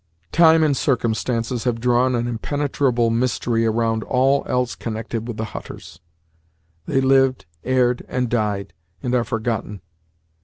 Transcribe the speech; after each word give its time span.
Time 0.31 0.63
and 0.63 0.75
circumstances 0.75 1.63
have 1.65 1.79
drawn 1.79 2.15
an 2.15 2.25
impenetrable 2.25 3.11
mystery 3.11 3.67
around 3.67 4.01
all 4.05 4.43
else 4.49 4.73
connected 4.73 5.27
with 5.27 5.37
the 5.37 5.45
Hutters. 5.53 5.99
They 6.87 7.01
lived, 7.01 7.45
erred, 7.63 8.07
died, 8.27 8.73
and 9.03 9.13
are 9.13 9.23
forgotten. 9.23 9.81